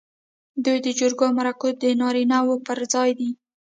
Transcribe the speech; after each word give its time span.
دوی 0.65 0.77
د 0.85 0.87
جرګو 0.99 1.23
او 1.27 1.35
مرکو 1.37 1.67
د 1.81 1.83
نارینه 2.01 2.37
و 2.43 2.49
پر 2.65 2.79
ځای 2.93 3.09
دي. 3.19 3.29